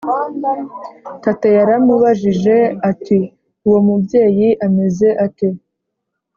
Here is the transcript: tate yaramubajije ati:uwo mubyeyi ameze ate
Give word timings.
tate 1.23 1.49
yaramubajije 1.57 2.55
ati:uwo 2.89 3.79
mubyeyi 3.87 4.49
ameze 4.65 5.07
ate 5.25 5.47